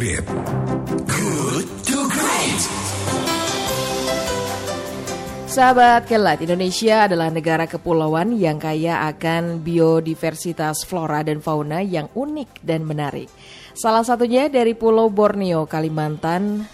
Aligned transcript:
great. 0.00 0.24
Good 1.12 1.66
to 1.92 1.98
great. 2.08 2.60
Sahabat 5.44 6.08
Kelat, 6.08 6.40
Indonesia 6.40 7.04
adalah 7.04 7.28
negara 7.28 7.68
kepulauan 7.68 8.32
yang 8.32 8.56
kaya 8.56 9.04
akan 9.12 9.60
biodiversitas 9.60 10.88
flora 10.88 11.20
dan 11.20 11.44
fauna 11.44 11.84
yang 11.84 12.08
unik 12.16 12.64
dan 12.64 12.88
menarik. 12.88 13.28
Salah 13.76 14.00
satunya 14.00 14.48
dari 14.48 14.72
Pulau 14.72 15.12
Borneo, 15.12 15.68
Kalimantan, 15.68 16.64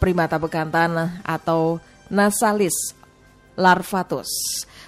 primata 0.00 0.40
bekantan 0.40 1.20
atau 1.20 1.82
Nasalis 2.08 2.96
larvatus. 3.60 4.30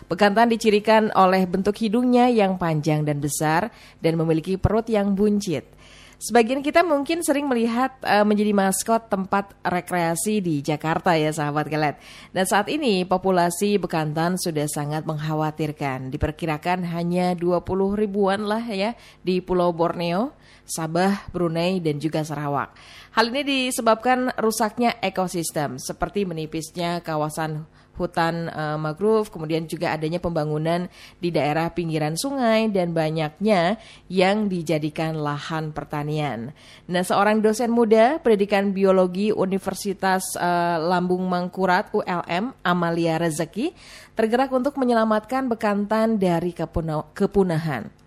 Bekantan 0.09 0.48
dicirikan 0.48 1.12
oleh 1.12 1.45
bentuk 1.45 1.77
hidungnya 1.77 2.32
yang 2.32 2.56
panjang 2.56 3.04
dan 3.04 3.20
besar 3.20 3.68
dan 4.00 4.16
memiliki 4.16 4.56
perut 4.56 4.88
yang 4.88 5.12
buncit. 5.12 5.81
Sebagian 6.23 6.62
kita 6.62 6.87
mungkin 6.87 7.19
sering 7.27 7.51
melihat 7.51 7.98
uh, 8.06 8.23
menjadi 8.23 8.55
maskot 8.55 9.10
tempat 9.10 9.59
rekreasi 9.66 10.38
di 10.38 10.62
Jakarta 10.62 11.19
ya 11.19 11.34
sahabat 11.34 11.66
kelet. 11.66 11.98
Dan 12.30 12.46
saat 12.46 12.70
ini 12.70 13.02
populasi 13.02 13.74
bekantan 13.83 14.38
sudah 14.38 14.70
sangat 14.70 15.02
mengkhawatirkan. 15.02 16.15
Diperkirakan 16.15 16.87
hanya 16.95 17.34
20 17.34 17.66
ribuan 17.98 18.46
lah 18.46 18.62
ya 18.70 18.95
di 19.19 19.43
Pulau 19.43 19.74
Borneo, 19.74 20.30
Sabah, 20.62 21.27
Brunei 21.34 21.82
dan 21.82 21.98
juga 21.98 22.23
Sarawak. 22.23 22.70
Hal 23.18 23.34
ini 23.34 23.43
disebabkan 23.43 24.30
rusaknya 24.38 25.02
ekosistem 25.02 25.82
seperti 25.82 26.23
menipisnya 26.23 27.02
kawasan 27.02 27.66
hutan 27.96 28.48
uh, 28.51 28.77
mangrove, 28.80 29.28
kemudian 29.30 29.69
juga 29.69 29.92
adanya 29.95 30.19
pembangunan 30.19 30.88
di 31.20 31.28
daerah 31.30 31.70
pinggiran 31.70 32.16
sungai 32.16 32.73
dan 32.73 32.96
banyaknya 32.96 33.77
yang 34.09 34.48
dijadikan 34.48 35.16
lahan 35.16 35.70
pertanian. 35.70 36.56
Nah, 36.91 37.05
seorang 37.05 37.45
dosen 37.45 37.70
muda 37.70 38.18
pendidikan 38.20 38.73
biologi 38.74 39.30
Universitas 39.30 40.24
uh, 40.37 40.80
Lambung 40.80 41.24
Mangkurat 41.29 41.93
ULM 41.95 42.57
Amalia 42.65 43.20
Rezeki 43.20 43.76
tergerak 44.18 44.52
untuk 44.52 44.76
menyelamatkan 44.76 45.48
bekantan 45.48 46.20
dari 46.20 46.52
kepunahan 47.15 48.01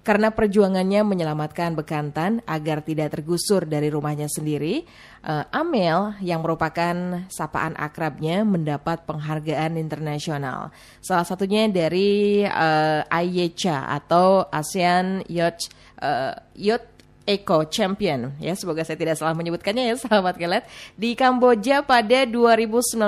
karena 0.00 0.32
perjuangannya 0.32 1.04
menyelamatkan 1.04 1.76
bekantan 1.76 2.40
agar 2.48 2.80
tidak 2.80 3.12
tergusur 3.12 3.68
dari 3.68 3.92
rumahnya 3.92 4.32
sendiri, 4.32 4.88
uh, 5.28 5.44
Amel 5.52 6.16
yang 6.24 6.40
merupakan 6.40 7.28
sapaan 7.28 7.76
akrabnya 7.76 8.40
mendapat 8.42 9.04
penghargaan 9.04 9.76
internasional. 9.76 10.72
Salah 11.04 11.28
satunya 11.28 11.68
dari 11.68 12.42
uh, 12.48 13.04
IECA 13.12 13.92
atau 14.00 14.48
ASEAN 14.48 15.28
Yacht 15.28 15.68
uh, 16.00 16.32
Yacht 16.56 16.99
Eco 17.30 17.62
Champion. 17.70 18.34
Ya 18.42 18.58
semoga 18.58 18.82
saya 18.82 18.98
tidak 18.98 19.14
salah 19.14 19.38
menyebutkannya 19.38 19.94
ya 19.94 19.94
sahabat 19.94 20.34
kelet. 20.34 20.66
Di 20.98 21.14
Kamboja 21.14 21.86
pada 21.86 22.26
2019 22.26 22.98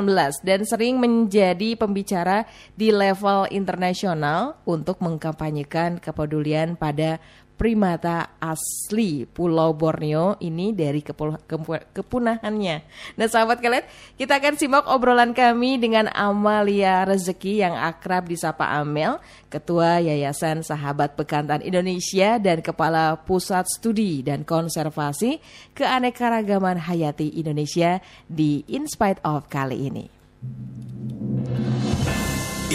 dan 0.46 0.60
sering 0.62 1.02
menjadi 1.02 1.74
pembicara 1.74 2.46
di 2.78 2.94
level 2.94 3.50
internasional 3.50 4.62
untuk 4.62 5.02
mengkampanyekan 5.02 5.98
kepedulian 5.98 6.78
pada 6.78 7.18
primata 7.62 8.34
asli 8.42 9.22
Pulau 9.22 9.70
Borneo 9.70 10.34
ini 10.42 10.74
dari 10.74 10.98
kepunahannya. 10.98 12.76
Nah 13.14 13.28
sahabat 13.30 13.62
kalian, 13.62 13.86
kita 14.18 14.42
akan 14.42 14.58
simak 14.58 14.90
obrolan 14.90 15.30
kami 15.30 15.78
dengan 15.78 16.10
Amalia 16.10 17.06
Rezeki 17.06 17.62
yang 17.62 17.78
akrab 17.78 18.26
disapa 18.26 18.66
Amel, 18.66 19.22
Ketua 19.46 20.02
Yayasan 20.02 20.66
Sahabat 20.66 21.14
Bekantan 21.14 21.62
Indonesia 21.62 22.42
dan 22.42 22.66
Kepala 22.66 23.14
Pusat 23.22 23.70
Studi 23.70 24.26
dan 24.26 24.42
Konservasi 24.42 25.38
Keanekaragaman 25.78 26.82
Hayati 26.82 27.38
Indonesia 27.38 28.02
di 28.26 28.66
In 28.74 28.90
Spite 28.90 29.22
of 29.22 29.46
kali 29.46 29.86
ini. 29.86 30.10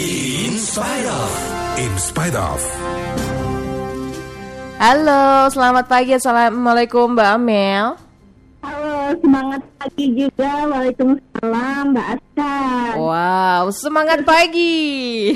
In 0.00 0.56
spite 0.56 1.04
of. 1.04 1.32
In 1.76 1.92
spite 2.00 2.38
of. 2.38 2.64
Halo, 4.78 5.50
selamat 5.50 5.90
pagi. 5.90 6.14
Assalamualaikum 6.14 7.18
Mbak 7.18 7.30
Amel. 7.34 7.98
Halo, 8.62 9.10
semangat 9.18 9.66
pagi 9.74 10.06
juga. 10.14 10.70
Waalaikumsalam 10.70 11.82
Mbak 11.90 12.06
Aska. 12.14 12.54
Wow, 12.94 13.74
semangat 13.74 14.22
pagi. 14.22 15.34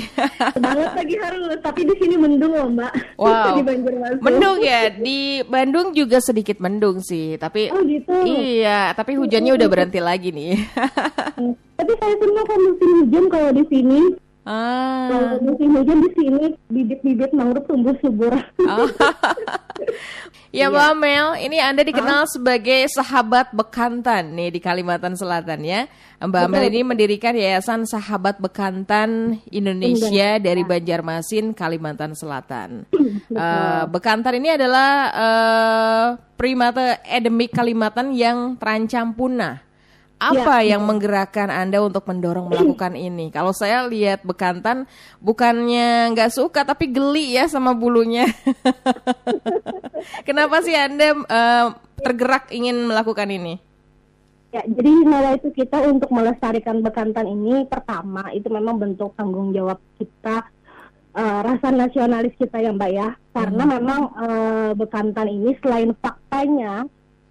semangat 0.55 0.95
pagi 0.95 1.15
harus, 1.19 1.59
tapi 1.59 1.83
di 1.83 1.91
sini 1.99 2.15
mendung 2.15 2.55
loh 2.55 2.71
Mbak. 2.71 3.19
Wow. 3.19 3.55
di 3.59 3.63
Banjarmasin. 3.67 4.23
Mendung 4.23 4.57
ya, 4.63 4.81
di 4.95 5.19
Bandung 5.43 5.91
juga 5.91 6.23
sedikit 6.23 6.63
mendung 6.63 7.03
sih, 7.03 7.35
tapi 7.35 7.67
Oh 7.67 7.83
gitu. 7.83 8.15
Iya, 8.23 8.95
tapi 8.95 9.19
hujannya 9.19 9.59
udah 9.59 9.67
berhenti 9.67 9.99
lagi 9.99 10.31
nih. 10.31 10.55
tapi 11.83 11.91
saya 11.99 12.15
senang 12.15 12.47
kan 12.47 12.59
musim 12.63 12.89
hujan 13.03 13.25
kalau 13.27 13.51
di 13.51 13.63
sini. 13.67 14.22
Ah. 14.43 15.07
Kalau 15.07 15.55
musim 15.55 15.71
hujan 15.71 16.03
di 16.03 16.09
sini 16.19 16.45
bibit-bibit 16.67 17.31
mangrove 17.31 17.63
tumbuh 17.63 17.95
subur. 18.03 18.35
Oh. 18.67 18.87
ya 20.57 20.67
Mbak 20.67 20.91
iya. 20.91 20.99
Mel, 20.99 21.27
ini 21.47 21.57
Anda 21.63 21.87
dikenal 21.87 22.27
sebagai 22.27 22.91
sahabat 22.91 23.55
bekantan 23.55 24.35
nih 24.35 24.51
di 24.51 24.59
Kalimantan 24.59 25.15
Selatan 25.15 25.63
ya. 25.63 25.87
Mbak 26.19 26.45
Mel 26.51 26.63
ini 26.71 26.83
mendirikan 26.83 27.35
Yayasan 27.35 27.83
Sahabat 27.87 28.39
Bekantan 28.39 29.39
Indonesia 29.51 30.39
dari 30.39 30.63
Banjarmasin, 30.63 31.55
Kalimantan 31.55 32.15
Selatan. 32.15 32.83
Uh, 33.33 33.89
bekantan 33.89 34.37
ini 34.37 34.53
adalah 34.53 35.09
uh, 35.09 36.05
primata 36.37 37.01
endemik 37.01 37.49
Kalimantan 37.49 38.13
yang 38.13 38.53
terancam 38.61 39.09
punah. 39.09 39.57
Apa 40.23 40.63
ya. 40.63 40.75
yang 40.75 40.87
menggerakkan 40.87 41.51
Anda 41.51 41.83
untuk 41.83 42.07
mendorong 42.07 42.47
melakukan 42.47 42.95
ini? 42.95 43.27
Kalau 43.27 43.51
saya 43.51 43.83
lihat 43.91 44.23
bekantan 44.23 44.87
bukannya 45.19 46.15
nggak 46.15 46.31
suka 46.31 46.63
tapi 46.63 46.87
geli 46.87 47.35
ya 47.35 47.51
sama 47.51 47.75
bulunya. 47.75 48.23
Kenapa 50.27 50.63
sih 50.63 50.75
Anda 50.79 51.11
uh, 51.11 51.65
tergerak 51.99 52.55
ingin 52.55 52.87
melakukan 52.87 53.27
ini? 53.27 53.59
Ya, 54.53 54.61
jadi 54.69 54.91
nilai 55.01 55.41
itu 55.41 55.49
kita 55.49 55.81
untuk 55.81 56.13
melestarikan 56.13 56.85
bekantan 56.85 57.25
ini 57.25 57.65
pertama 57.65 58.29
itu 58.37 58.47
memang 58.53 58.77
bentuk 58.77 59.17
tanggung 59.17 59.49
jawab 59.49 59.81
kita 59.97 60.45
uh, 61.17 61.39
rasa 61.41 61.73
nasionalis 61.73 62.37
kita 62.37 62.61
ya 62.61 62.69
Mbak 62.69 62.91
ya. 62.93 63.09
Karena 63.33 63.63
hmm. 63.65 63.71
memang 63.81 64.01
uh, 64.13 64.71
bekantan 64.77 65.27
ini 65.27 65.57
selain 65.57 65.91
faktanya 65.97 66.85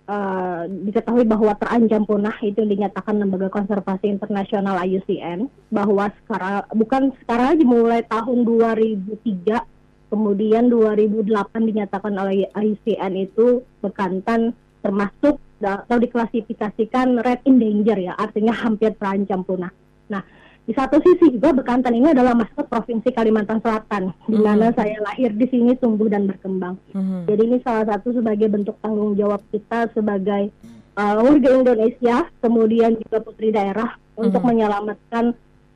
uh, 0.09 0.67
diketahui 0.67 1.27
bahwa 1.27 1.55
terancam 1.59 2.03
punah 2.07 2.35
itu 2.43 2.63
dinyatakan 2.63 3.19
lembaga 3.19 3.53
konservasi 3.53 4.11
internasional 4.11 4.79
IUCN 4.83 5.47
bahwa 5.71 6.11
sekarang 6.23 6.65
bukan 6.75 7.03
sekarang 7.23 7.47
aja 7.59 7.65
mulai 7.67 8.01
tahun 8.07 8.39
2003 8.47 10.13
kemudian 10.13 10.69
2008 10.69 11.25
dinyatakan 11.57 12.15
oleh 12.19 12.49
IUCN 12.53 13.13
itu 13.17 13.65
bekantan 13.81 14.53
termasuk 14.83 15.39
atau 15.63 15.97
diklasifikasikan 15.97 17.23
red 17.23 17.41
in 17.47 17.63
danger 17.63 17.97
ya 17.97 18.13
artinya 18.19 18.51
hampir 18.51 18.99
terancam 18.99 19.47
punah. 19.47 19.71
Nah 20.11 20.27
di 20.63 20.73
satu 20.79 21.03
sisi 21.03 21.35
juga 21.35 21.51
Bekantan 21.51 21.91
ini 21.91 22.15
adalah 22.15 22.39
maskot 22.39 22.71
Provinsi 22.71 23.11
Kalimantan 23.11 23.59
Selatan, 23.59 24.15
di 24.31 24.39
mhm. 24.39 24.47
mana 24.47 24.71
-hmm. 24.71 24.79
saya 24.79 24.99
lahir 25.03 25.35
di 25.35 25.47
sini, 25.51 25.75
tumbuh 25.75 26.07
dan 26.07 26.31
berkembang. 26.31 26.79
Mm 26.95 27.03
-hmm. 27.03 27.21
Jadi 27.27 27.43
ini 27.51 27.59
salah 27.67 27.85
satu 27.91 28.15
sebagai 28.15 28.47
bentuk 28.47 28.79
tanggung 28.79 29.19
jawab 29.19 29.43
kita 29.51 29.91
sebagai 29.91 30.55
uh, 30.95 31.19
warga 31.19 31.51
Indonesia, 31.51 32.31
kemudian 32.39 32.95
juga 32.95 33.19
putri 33.27 33.51
daerah 33.51 33.91
mm 33.91 33.99
-hmm. 33.99 34.25
untuk 34.31 34.43
menyelamatkan 34.47 35.25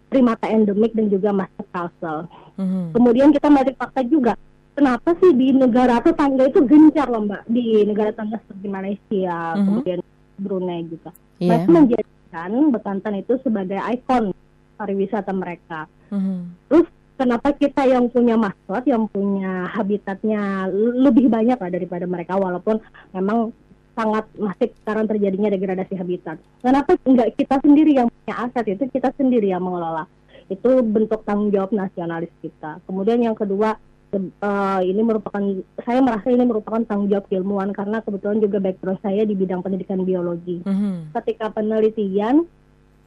primata 0.07 0.47
endemik 0.47 0.95
dan 0.95 1.11
juga 1.11 1.35
maskot 1.35 1.67
kalsel. 1.75 2.31
Mm 2.55 2.67
-hmm. 2.67 2.85
Kemudian 2.95 3.29
kita 3.35 3.49
melihat 3.51 3.75
fakta 3.83 4.07
juga, 4.07 4.33
kenapa 4.79 5.19
sih 5.19 5.35
di 5.35 5.51
negara 5.51 5.99
tetangga 5.99 6.47
itu 6.47 6.63
gencar 6.63 7.11
loh 7.11 7.27
mbak, 7.27 7.43
di 7.51 7.83
negara 7.83 8.15
tetangga 8.15 8.39
seperti 8.47 8.67
Malaysia, 8.71 9.35
mm 9.35 9.51
-hmm. 9.59 9.67
kemudian 9.67 9.99
Brunei 10.39 10.87
juga. 10.87 11.11
Yeah. 11.43 11.67
Mereka 11.67 11.71
menjadikan 11.75 12.51
Bekantan 12.71 13.15
itu 13.19 13.35
sebagai 13.43 13.83
ikon 13.83 14.31
pariwisata 14.77 15.33
mereka. 15.33 15.89
Mm-hmm. 16.13 16.39
Terus 16.71 16.87
kenapa 17.17 17.49
kita 17.57 17.83
yang 17.89 18.13
punya 18.13 18.37
maskot, 18.37 18.85
yang 18.85 19.09
punya 19.09 19.67
habitatnya 19.73 20.69
lebih 20.71 21.33
banyak 21.33 21.59
lah 21.59 21.71
daripada 21.73 22.05
mereka, 22.05 22.37
walaupun 22.37 22.79
memang 23.17 23.51
sangat 23.97 24.29
masih 24.37 24.69
sekarang 24.85 25.09
terjadinya 25.09 25.49
degradasi 25.49 25.97
habitat. 25.97 26.37
Kenapa 26.61 27.01
enggak 27.09 27.33
kita 27.35 27.57
sendiri 27.65 27.97
yang 27.97 28.13
punya 28.13 28.35
aset 28.45 28.67
itu 28.77 28.85
kita 28.93 29.09
sendiri 29.17 29.49
yang 29.49 29.65
mengelola? 29.65 30.05
Itu 30.53 30.85
bentuk 30.85 31.25
tanggung 31.25 31.51
jawab 31.51 31.73
nasionalis 31.73 32.31
kita. 32.45 32.79
Kemudian 32.85 33.25
yang 33.25 33.35
kedua 33.35 33.81
uh, 34.15 34.81
ini 34.85 35.01
merupakan 35.01 35.43
saya 35.83 35.99
merasa 36.05 36.29
ini 36.31 36.45
merupakan 36.45 36.85
tanggung 36.85 37.09
jawab 37.11 37.27
ilmuwan 37.33 37.73
karena 37.73 38.05
kebetulan 38.05 38.39
juga 38.39 38.59
background 38.63 39.01
saya 39.01 39.23
di 39.25 39.35
bidang 39.35 39.65
pendidikan 39.65 40.05
biologi. 40.05 40.63
Mm-hmm. 40.63 41.17
Ketika 41.17 41.51
penelitian 41.57 42.45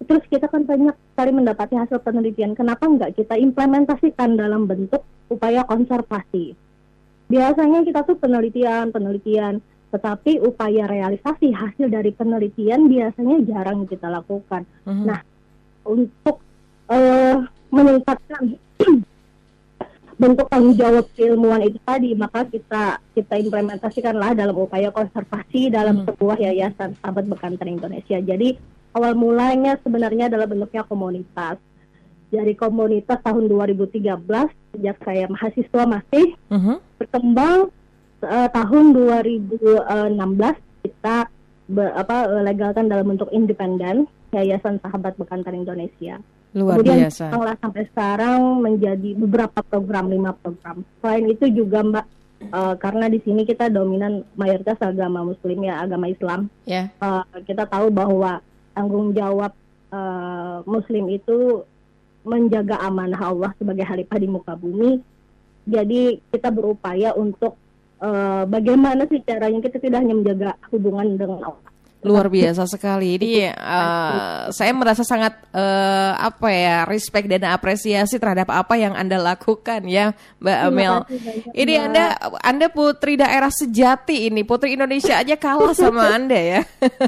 terus 0.08 0.24
kita 0.32 0.48
kan 0.48 0.64
banyak 0.64 0.96
sekali 1.12 1.32
mendapati 1.36 1.76
hasil 1.76 2.00
penelitian. 2.00 2.56
Kenapa 2.56 2.88
enggak 2.88 3.20
kita 3.20 3.36
implementasikan 3.36 4.40
dalam 4.40 4.64
bentuk 4.70 5.04
upaya 5.28 5.68
konservasi? 5.68 6.56
Biasanya 7.30 7.86
kita 7.86 8.08
tuh 8.08 8.18
penelitian, 8.18 8.90
penelitian, 8.90 9.62
tetapi 9.90 10.42
upaya 10.42 10.86
realisasi 10.86 11.54
hasil 11.54 11.90
dari 11.90 12.14
penelitian 12.14 12.90
biasanya 12.90 13.38
jarang 13.46 13.86
kita 13.86 14.10
lakukan. 14.10 14.66
Mhm. 14.86 15.04
Nah, 15.06 15.20
untuk 15.86 16.42
eh, 16.90 17.38
meningkatkan 17.70 18.58
bentuk 20.22 20.48
tanggung 20.50 20.76
jawab 20.76 21.06
keilmuan 21.14 21.62
itu 21.64 21.78
tadi, 21.86 22.12
maka 22.18 22.44
kita 22.50 22.98
kita 23.14 23.36
implementasikanlah 23.40 24.34
dalam 24.34 24.58
upaya 24.58 24.90
konservasi 24.90 25.70
dalam 25.70 26.02
Mhm. 26.02 26.06
sebuah 26.10 26.38
yayasan 26.50 26.98
sahabat 26.98 27.30
bekantan 27.30 27.78
Indonesia. 27.78 28.18
Jadi 28.18 28.58
awal 28.92 29.14
mulanya 29.14 29.78
sebenarnya 29.80 30.28
adalah 30.28 30.46
bentuknya 30.46 30.84
komunitas. 30.84 31.58
Dari 32.30 32.54
komunitas 32.54 33.18
tahun 33.20 33.50
2013 33.50 34.22
sejak 34.72 34.98
saya 35.02 35.26
mahasiswa 35.26 35.84
masih 35.86 36.26
Mhm. 36.48 36.76
berkembang 36.98 37.74
eh, 38.20 38.50
tahun 38.52 38.86
2016 38.92 40.56
kita 40.82 41.32
be- 41.66 41.96
apa 41.96 42.16
legalkan 42.44 42.86
dalam 42.86 43.08
bentuk 43.08 43.32
independen 43.32 44.06
Yayasan 44.30 44.78
Sahabat 44.78 45.16
Bekantan 45.16 45.56
Indonesia. 45.58 46.20
Luar 46.52 46.78
Kemudian 46.78 47.08
biasa. 47.08 47.30
setelah 47.30 47.56
sampai 47.56 47.88
sekarang 47.88 48.42
menjadi 48.60 49.16
beberapa 49.16 49.62
program, 49.64 50.10
lima 50.10 50.34
program. 50.36 50.82
Selain 51.00 51.26
itu 51.26 51.46
juga 51.48 51.80
Mbak, 51.80 52.06
eh, 52.44 52.76
karena 52.76 53.06
di 53.08 53.20
sini 53.22 53.42
kita 53.44 53.70
dominan 53.70 54.22
mayoritas 54.36 54.78
agama 54.80 55.24
Muslim 55.24 55.64
ya, 55.64 55.80
agama 55.80 56.06
Islam. 56.06 56.50
Ya. 56.66 56.92
Eh, 56.92 57.24
kita 57.44 57.66
tahu 57.66 57.88
bahwa 57.88 58.42
tanggung 58.76 59.16
jawab 59.16 59.52
eh, 59.94 60.58
Muslim 60.66 61.06
itu 61.10 61.64
menjaga 62.28 62.78
amanah 62.84 63.22
Allah 63.22 63.52
sebagai 63.56 63.88
khalifah 63.88 64.18
di 64.20 64.28
muka 64.28 64.54
bumi. 64.54 65.00
Jadi 65.70 66.18
kita 66.34 66.50
berupaya 66.50 67.14
untuk 67.16 67.56
eh, 68.02 68.44
bagaimana 68.46 69.06
sih 69.10 69.22
caranya 69.24 69.60
kita 69.64 69.78
tidak 69.82 70.02
hanya 70.04 70.16
menjaga 70.16 70.50
hubungan 70.74 71.18
dengan 71.18 71.54
Allah. 71.54 71.72
Luar 72.00 72.32
biasa 72.32 72.64
sekali. 72.64 73.20
Ini 73.20 73.52
eh, 73.52 74.42
saya 74.56 74.72
merasa 74.72 75.04
sangat 75.04 75.36
eh, 75.52 76.14
apa 76.16 76.48
ya 76.48 76.88
respect 76.88 77.28
dan 77.28 77.52
apresiasi 77.52 78.16
terhadap 78.16 78.48
apa 78.56 78.80
yang 78.80 78.96
anda 78.96 79.20
lakukan 79.20 79.84
ya, 79.84 80.16
Mbak 80.40 80.60
Amel. 80.72 80.96
Ini 81.52 81.74
anda 81.92 82.16
anda 82.40 82.72
putri 82.72 83.20
daerah 83.20 83.52
sejati 83.52 84.32
ini, 84.32 84.48
putri 84.48 84.80
Indonesia 84.80 85.20
aja 85.20 85.36
kalah 85.36 85.76
sama 85.76 86.08
anda 86.16 86.40
ya. 86.40 86.62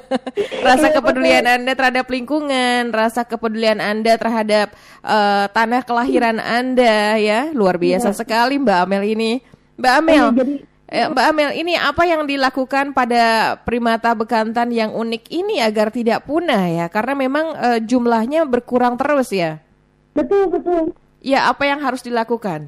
rasa 0.67 0.91
kepedulian 0.91 1.47
anda 1.47 1.71
terhadap 1.71 2.11
lingkungan, 2.11 2.91
rasa 2.91 3.23
kepedulian 3.23 3.79
anda 3.79 4.19
terhadap 4.19 4.75
eh, 5.07 5.45
tanah 5.55 5.88
kelahiran 5.88 6.35
anda 6.35 7.15
ya, 7.15 7.47
luar 7.55 7.79
biasa 7.79 8.11
sekali 8.11 8.59
Mbak 8.59 8.77
Amel 8.83 9.03
ini. 9.07 9.31
Mbak 9.79 9.93
Amel. 10.03 10.15
Iya, 10.19 10.35
jadi 10.35 10.55
Mbak 10.91 11.25
Amel, 11.31 11.55
ini 11.55 11.79
apa 11.79 12.03
yang 12.03 12.27
dilakukan 12.27 12.91
pada 12.91 13.55
primata 13.63 14.11
bekantan 14.11 14.75
yang 14.75 14.91
unik 14.91 15.23
ini 15.31 15.63
agar 15.63 15.88
tidak 15.88 16.27
punah 16.27 16.67
ya? 16.67 16.91
Karena 16.91 17.15
memang 17.15 17.55
eh, 17.55 17.79
jumlahnya 17.79 18.43
berkurang 18.43 18.99
terus 18.99 19.31
ya. 19.31 19.63
betul 20.11 20.51
betul. 20.51 20.91
Ya, 21.23 21.47
apa 21.47 21.63
yang 21.63 21.79
harus 21.79 22.03
dilakukan? 22.03 22.67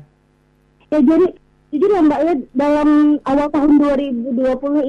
Ya 0.87 1.03
jadi 1.03 1.35
jujur 1.75 1.89
ya 1.91 2.01
Mbak 2.05 2.19
ya 2.23 2.33
dalam 2.55 3.19
awal 3.27 3.47
tahun 3.51 3.71
2020 3.81 4.39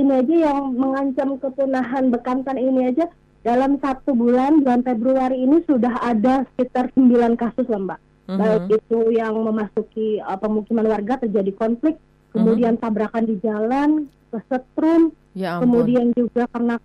ini 0.05 0.13
aja 0.15 0.35
yang 0.53 0.59
mengancam 0.77 1.41
kepunahan 1.41 2.15
bekantan 2.15 2.61
ini 2.61 2.95
aja 2.95 3.11
dalam 3.41 3.83
satu 3.83 4.15
bulan 4.15 4.63
bulan 4.63 4.87
Februari 4.87 5.43
ini 5.43 5.59
sudah 5.67 5.91
ada 6.07 6.47
sekitar 6.55 6.95
9 6.95 7.35
kasus 7.35 7.67
lah 7.67 7.81
Mbak. 7.83 8.01
Mhm. 8.25 8.39
Baik 8.39 8.65
itu 8.79 9.01
yang 9.11 9.35
memasuki 9.37 10.23
uh, 10.23 10.39
pemukiman 10.39 10.87
warga 10.87 11.19
terjadi 11.19 11.51
konflik, 11.57 11.99
kemudian 12.35 12.75
tabrakan 12.77 13.25
di 13.25 13.39
jalan, 13.39 14.11
kesetrum, 14.29 15.15
Ya 15.33 15.57
ampun. 15.57 15.63
kemudian 15.71 16.11
juga 16.13 16.51
karena 16.51 16.77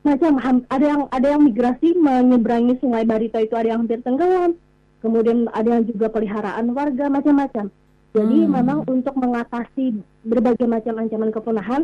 macam 0.00 0.32
ham- 0.40 0.66
ada 0.66 0.86
yang 0.86 1.02
ada 1.12 1.26
yang 1.28 1.42
migrasi 1.44 1.92
menyeberangi 1.92 2.80
Sungai 2.80 3.04
Barito 3.04 3.36
itu 3.36 3.52
ada 3.52 3.68
yang 3.68 3.84
hampir 3.84 4.00
tenggelam, 4.00 4.56
kemudian 4.98 5.44
ada 5.52 5.68
yang 5.70 5.84
juga 5.84 6.08
peliharaan 6.08 6.72
warga 6.72 7.06
macam-macam. 7.06 7.68
Jadi 8.10 8.38
Hmm. 8.42 8.50
memang 8.50 8.78
untuk 8.88 9.14
mengatasi 9.14 9.94
berbagai 10.24 10.66
macam 10.66 10.98
ancaman 10.98 11.30
kepunahan 11.30 11.82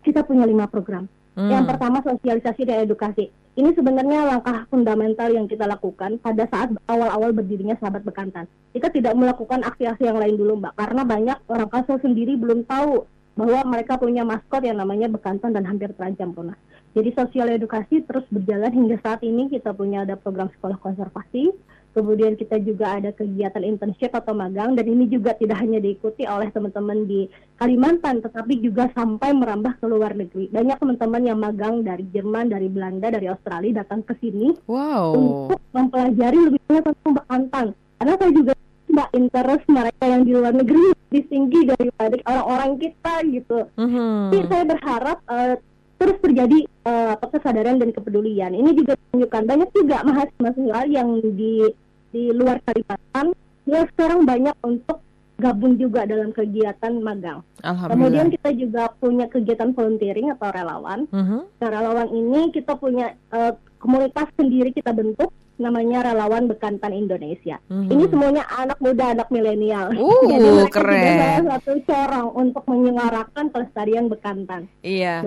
kita 0.00 0.22
punya 0.22 0.46
lima 0.46 0.64
program. 0.64 1.04
Hmm. 1.34 1.50
Yang 1.50 1.64
pertama 1.68 1.98
sosialisasi 2.00 2.62
dan 2.64 2.86
edukasi. 2.86 3.28
Ini 3.58 3.74
sebenarnya 3.74 4.22
langkah 4.22 4.70
fundamental 4.70 5.34
yang 5.34 5.50
kita 5.50 5.66
lakukan 5.66 6.22
pada 6.22 6.46
saat 6.46 6.70
awal-awal 6.86 7.34
berdirinya 7.34 7.74
Sahabat 7.82 8.06
Bekantan. 8.06 8.46
Kita 8.70 8.86
tidak 8.86 9.18
melakukan 9.18 9.66
aksi-aksi 9.66 10.06
yang 10.06 10.14
lain 10.14 10.38
dulu, 10.38 10.62
Mbak, 10.62 10.78
karena 10.78 11.02
banyak 11.02 11.38
orang 11.50 11.66
Kalsel 11.66 11.98
sendiri 11.98 12.38
belum 12.38 12.62
tahu 12.70 13.02
bahwa 13.34 13.66
mereka 13.66 13.98
punya 13.98 14.22
maskot 14.22 14.62
yang 14.62 14.78
namanya 14.78 15.10
bekantan 15.10 15.58
dan 15.58 15.66
hampir 15.66 15.90
terancam 15.90 16.30
punah. 16.30 16.54
Jadi 16.94 17.10
sosial 17.18 17.50
edukasi 17.50 18.06
terus 18.06 18.22
berjalan 18.30 18.70
hingga 18.70 19.02
saat 19.02 19.26
ini 19.26 19.50
kita 19.50 19.74
punya 19.74 20.06
ada 20.06 20.14
program 20.14 20.54
sekolah 20.54 20.78
konservasi, 20.78 21.50
kemudian 21.98 22.38
kita 22.38 22.62
juga 22.62 23.02
ada 23.02 23.10
kegiatan 23.10 23.66
internship 23.66 24.14
atau 24.14 24.30
magang 24.30 24.78
dan 24.78 24.86
ini 24.86 25.10
juga 25.10 25.34
tidak 25.34 25.58
hanya 25.58 25.82
diikuti 25.82 26.22
oleh 26.30 26.46
teman-teman 26.54 27.10
di 27.10 27.26
Kalimantan 27.58 28.22
tetapi 28.22 28.62
juga 28.62 28.86
sampai 28.94 29.34
merambah 29.34 29.82
ke 29.82 29.86
luar 29.90 30.14
negeri. 30.14 30.46
Banyak 30.54 30.78
teman-teman 30.78 31.22
yang 31.26 31.38
magang 31.42 31.82
dari 31.82 32.06
Jerman, 32.14 32.54
dari 32.54 32.70
Belanda, 32.70 33.10
dari 33.10 33.26
Australia 33.26 33.82
datang 33.82 34.06
ke 34.06 34.14
sini 34.22 34.54
Wow. 34.70 35.18
untuk 35.18 35.60
mempelajari 35.74 36.38
lebih 36.38 36.60
banyak 36.70 36.84
tentang 36.86 37.12
bekantan. 37.18 37.66
Karena 37.98 38.14
saya 38.14 38.30
juga 38.30 38.52
mbak 38.88 39.08
interest 39.12 39.64
mereka 39.68 40.04
yang 40.06 40.22
di 40.22 40.32
luar 40.32 40.54
negeri 40.54 40.80
lebih 40.94 41.24
tinggi 41.28 41.60
daripada 41.66 42.14
orang-orang 42.24 42.72
kita 42.78 43.14
gitu. 43.26 43.58
Mhm. 43.74 44.08
Jadi 44.30 44.44
saya 44.46 44.64
berharap 44.64 45.18
eh, 45.28 45.54
terus 45.98 46.16
terjadi 46.22 46.58
apa, 46.88 47.26
kesadaran 47.34 47.76
dan 47.82 47.90
kepedulian. 47.92 48.54
Ini 48.54 48.70
juga 48.72 48.94
menunjukkan 48.96 49.42
banyak 49.44 49.70
juga 49.74 49.96
mahasiswa 50.06 50.80
yang 50.88 51.20
di 51.20 51.66
di 52.12 52.32
luar 52.32 52.60
Kalimantan 52.64 53.36
yang 53.68 53.84
sekarang 53.92 54.24
banyak 54.24 54.56
untuk 54.64 55.04
gabung 55.38 55.78
juga 55.78 56.02
dalam 56.02 56.34
kegiatan 56.34 56.98
magang. 56.98 57.46
Kemudian 57.62 58.26
kita 58.34 58.50
juga 58.58 58.90
punya 58.98 59.30
kegiatan 59.30 59.70
volunteering 59.70 60.34
atau 60.34 60.50
relawan. 60.50 61.06
Mhm. 61.14 61.38
Nah, 61.62 61.68
relawan 61.70 62.08
ini 62.10 62.50
kita 62.50 62.74
punya 62.74 63.14
eh, 63.30 63.52
komunitas 63.78 64.26
sendiri 64.34 64.74
kita 64.74 64.90
bentuk 64.90 65.30
namanya 65.58 66.06
Relawan 66.06 66.46
Bekantan 66.46 66.94
Indonesia. 66.94 67.58
Mhm. 67.66 67.90
Ini 67.90 68.04
semuanya 68.08 68.44
anak 68.48 68.78
muda, 68.78 69.04
anak 69.10 69.28
milenial. 69.28 69.90
Uh, 69.92 70.22
Jadi 70.30 70.48
mereka 70.48 70.72
keren. 70.72 71.18
salah 71.18 71.58
satu 71.58 71.70
corong 71.82 72.28
untuk 72.32 72.64
menyuarakan 72.64 73.44
pelestarian 73.48 74.06
bekantan. 74.06 74.70
Iya. 74.80 75.26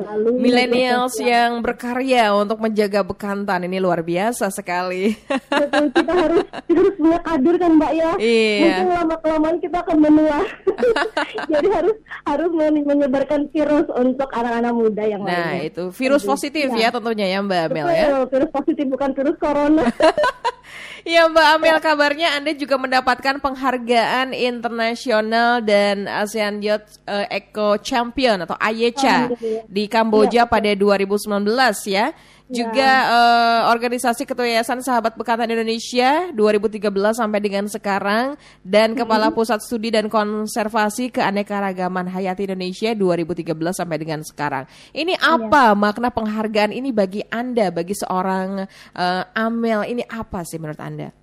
Sosial. 1.03 1.19
yang 1.21 1.51
berkarya 1.59 2.31
untuk 2.31 2.57
menjaga 2.57 3.01
bekantan 3.01 3.63
ini 3.63 3.77
luar 3.77 4.01
biasa 4.01 4.47
sekali. 4.49 5.13
Betul, 5.51 5.91
kita 5.91 6.13
harus 6.13 6.43
kita 6.65 6.79
harus 6.79 6.95
punya 6.95 7.19
kader 7.21 7.55
kan 7.57 7.71
Mbak 7.73 7.91
ya. 7.93 8.11
Iya. 8.17 8.59
Mungkin 8.61 8.87
lama 8.89 9.15
kelamaan 9.19 9.57
kita 9.59 9.77
akan 9.79 9.97
menua. 9.99 10.37
Jadi 11.51 11.67
harus 11.69 11.95
harus 12.23 12.51
men- 12.51 12.83
menyebarkan 12.83 13.41
virus 13.49 13.87
untuk 13.91 14.29
anak-anak 14.29 14.71
muda 14.71 15.03
yang 15.03 15.21
Nah, 15.21 15.51
lainnya. 15.53 15.67
itu 15.67 15.83
virus 15.91 16.23
Betul. 16.23 16.31
positif 16.31 16.67
Iya. 16.71 16.79
ya 16.81 16.89
tentunya 16.89 17.25
ya 17.27 17.39
Mbak 17.39 17.59
Amel 17.61 17.85
Betul, 17.85 17.91
ya. 17.91 18.07
virus 18.27 18.51
positif 18.51 18.85
bukan 18.87 19.09
virus 19.11 19.35
corona. 19.37 19.83
Ya 21.01 21.25
Mbak 21.25 21.47
Amel 21.57 21.77
kabarnya 21.81 22.37
Anda 22.37 22.53
juga 22.53 22.77
mendapatkan 22.77 23.41
penghargaan 23.41 24.37
internasional 24.37 25.65
dan 25.65 26.05
ASEAN 26.05 26.61
Youth 26.61 27.01
eh, 27.09 27.41
Eco 27.41 27.81
Champion 27.81 28.45
atau 28.45 28.53
AYCA 28.53 29.33
Alhamdulillah. 29.33 29.65
di 29.65 29.83
Kamboja 29.89 30.45
pada 30.45 30.69
2019 30.77 31.41
ya. 31.89 32.13
Juga 32.51 32.91
eh, 33.07 33.61
organisasi 33.71 34.27
Ketua 34.27 34.43
Yayasan 34.43 34.83
Sahabat 34.83 35.15
Bekantan 35.15 35.47
Indonesia 35.47 36.27
2013 36.35 36.91
sampai 37.15 37.39
dengan 37.39 37.65
sekarang 37.71 38.35
dan 38.59 38.91
Kepala 38.91 39.31
Pusat 39.31 39.63
Studi 39.63 39.87
dan 39.87 40.11
Konservasi 40.11 41.15
Keanekaragaman 41.15 42.11
Hayati 42.11 42.51
Indonesia 42.51 42.91
2013 42.91 43.55
sampai 43.71 43.97
dengan 43.97 44.19
sekarang. 44.27 44.67
Ini 44.91 45.15
apa 45.15 45.71
makna 45.79 46.11
penghargaan 46.11 46.75
ini 46.75 46.91
bagi 46.91 47.23
Anda, 47.31 47.71
bagi 47.71 47.95
seorang 47.95 48.67
eh, 48.99 49.23
Amel 49.39 49.87
ini 49.87 50.03
apa 50.11 50.43
sih 50.43 50.59
menurut 50.59 50.83
Anda? 50.83 51.20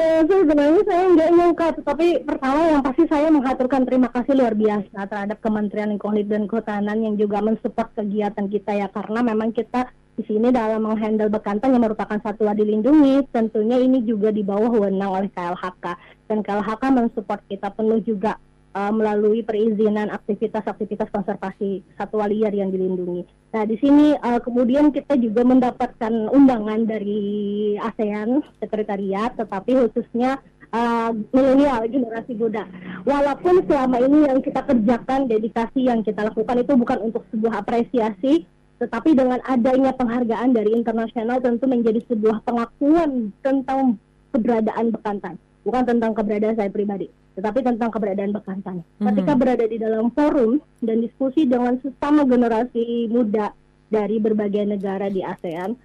Eh, 0.00 0.24
sebenarnya 0.24 0.80
saya 0.88 1.12
nggak 1.12 1.30
nyangka, 1.36 1.66
tetapi 1.76 2.24
pertama 2.24 2.72
yang 2.72 2.80
pasti 2.80 3.04
saya 3.04 3.28
mengaturkan 3.28 3.84
terima 3.84 4.08
kasih 4.08 4.32
luar 4.32 4.56
biasa 4.56 4.96
terhadap 4.96 5.44
Kementerian 5.44 5.92
Lingkungan 5.92 6.24
Hidup 6.24 6.32
dan 6.32 6.44
Kehutanan 6.48 6.98
yang 7.04 7.14
juga 7.20 7.44
mensupport 7.44 7.92
kegiatan 7.92 8.48
kita 8.48 8.80
ya, 8.80 8.88
karena 8.88 9.20
memang 9.20 9.52
kita 9.52 9.92
di 10.16 10.24
sini 10.24 10.48
dalam 10.56 10.88
menghandle 10.88 11.28
bekantan 11.28 11.76
yang 11.76 11.84
merupakan 11.84 12.16
satwa 12.16 12.56
dilindungi, 12.56 13.28
tentunya 13.28 13.76
ini 13.76 14.00
juga 14.00 14.32
di 14.32 14.40
bawah 14.40 14.72
wewenang 14.72 15.20
oleh 15.20 15.28
KLHK 15.36 15.84
dan 16.32 16.38
KLHK 16.48 16.82
mensupport 16.96 17.40
kita 17.44 17.68
penuh 17.68 18.00
juga 18.00 18.40
eh, 18.74 18.92
melalui 18.92 19.42
perizinan 19.42 20.10
aktivitas-aktivitas 20.10 21.10
konservasi 21.10 21.82
satwa 21.94 22.26
liar 22.30 22.54
yang 22.54 22.70
dilindungi. 22.70 23.26
Nah, 23.50 23.64
di 23.66 23.76
sini 23.78 24.14
eh, 24.14 24.40
kemudian 24.40 24.94
kita 24.94 25.18
juga 25.18 25.42
mendapatkan 25.42 26.30
undangan 26.30 26.86
dari 26.86 27.74
ASEAN 27.78 28.42
Sekretariat, 28.62 29.34
tetapi 29.34 29.88
khususnya 29.88 30.38
uh, 30.74 31.10
milenial 31.34 31.82
generasi 31.86 32.32
muda. 32.34 32.66
Walaupun 33.06 33.66
selama 33.66 33.96
ini 34.02 34.18
yang 34.30 34.38
kita 34.42 34.62
kerjakan, 34.64 35.26
dedikasi 35.26 35.86
yang 35.90 36.00
kita 36.06 36.26
lakukan 36.26 36.62
itu 36.62 36.72
bukan 36.78 36.98
untuk 37.10 37.22
sebuah 37.34 37.62
apresiasi, 37.62 38.46
tetapi 38.80 39.12
dengan 39.12 39.42
adanya 39.44 39.92
penghargaan 39.92 40.56
dari 40.56 40.72
internasional 40.72 41.42
tentu 41.42 41.68
menjadi 41.68 42.00
sebuah 42.08 42.40
pengakuan 42.46 43.34
tentang 43.44 44.00
keberadaan 44.30 44.94
bekantan, 44.94 45.34
bukan 45.64 45.82
tentang 45.84 46.12
keberadaan 46.16 46.56
saya 46.56 46.70
pribadi, 46.72 47.08
tetapi 47.36 47.60
tentang 47.60 47.90
keberadaan 47.92 48.32
bekantan. 48.32 48.80
Mm-hmm. 48.80 49.06
Ketika 49.12 49.32
berada 49.36 49.64
di 49.68 49.76
dalam 49.76 50.08
forum 50.12 50.60
dan 50.80 51.04
diskusi 51.04 51.44
dengan 51.44 51.76
sesama 51.80 52.24
generasi 52.24 53.08
muda 53.12 53.52
dari 53.90 54.16
berbagai 54.22 54.64
negara 54.64 55.10
di 55.12 55.20
ASEAN, 55.20 55.76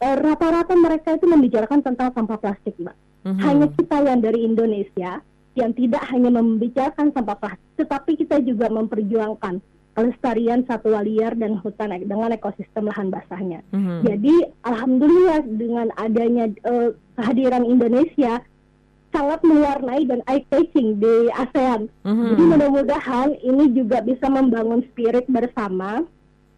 eh, 0.00 0.16
rata-rata 0.16 0.74
mereka 0.76 1.16
itu 1.18 1.26
membicarakan 1.26 1.80
tentang 1.82 2.14
sampah 2.14 2.38
plastik, 2.38 2.76
mbak. 2.78 2.96
Mm-hmm. 3.26 3.42
Hanya 3.44 3.66
kita 3.76 3.96
yang 4.06 4.20
dari 4.24 4.40
Indonesia 4.46 5.10
yang 5.58 5.74
tidak 5.74 6.06
hanya 6.14 6.30
membicarakan 6.30 7.10
sampah 7.10 7.36
plastik, 7.36 7.70
tetapi 7.76 8.16
kita 8.16 8.38
juga 8.40 8.70
memperjuangkan 8.70 9.58
kelestarian 9.90 10.62
satwa 10.64 11.02
liar 11.02 11.34
dan 11.34 11.58
hutan 11.58 11.90
dengan 12.06 12.30
ekosistem 12.30 12.86
lahan 12.86 13.10
basahnya. 13.10 13.60
Mm-hmm. 13.74 13.98
Jadi 14.06 14.34
alhamdulillah 14.62 15.40
dengan 15.58 15.86
adanya 15.98 16.46
uh, 16.64 16.94
kehadiran 17.18 17.66
Indonesia 17.66 18.38
sangat 19.10 19.40
mewarnai 19.42 20.06
dan 20.06 20.20
eye 20.30 20.46
catching 20.48 20.98
di 20.98 21.28
ASEAN. 21.34 21.90
Mm-hmm. 22.06 22.26
Jadi 22.30 22.42
mudah-mudahan 22.46 23.28
ini 23.42 23.64
juga 23.74 23.98
bisa 24.02 24.26
membangun 24.30 24.86
spirit 24.90 25.26
bersama 25.26 26.06